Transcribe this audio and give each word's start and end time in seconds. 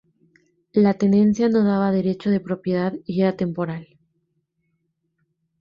La 0.73 0.95
tenencia 0.95 1.47
no 1.47 1.63
daba 1.63 1.91
derecho 1.91 2.31
de 2.31 2.39
propiedad 2.39 2.91
y 3.05 3.21
era 3.21 3.37
temporal. 3.37 3.99